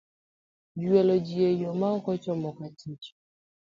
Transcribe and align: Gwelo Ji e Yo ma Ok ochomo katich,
Gwelo 0.79 1.15
Ji 1.25 1.37
e 1.49 1.51
Yo 1.61 1.69
ma 1.79 1.87
Ok 1.97 2.05
ochomo 2.13 2.49
katich, 2.57 3.05